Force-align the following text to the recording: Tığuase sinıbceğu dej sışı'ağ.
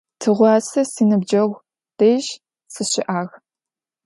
Tığuase 0.19 0.81
sinıbceğu 0.93 1.49
dej 1.99 2.25
sışı'ağ. 2.73 3.21